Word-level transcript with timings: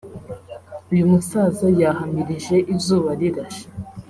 uyu 0.91 1.05
musaza 1.11 1.67
yahamirije 1.81 2.55
Izubarirashe 2.75 3.65